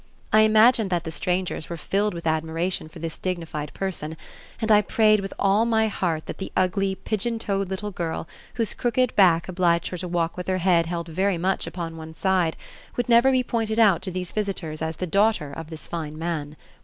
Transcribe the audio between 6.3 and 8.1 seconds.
the ugly, pigeon toed little